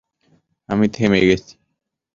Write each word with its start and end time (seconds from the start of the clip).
আমি 0.69 0.85
থেমে 0.89 1.19
গেছি। 1.29 1.53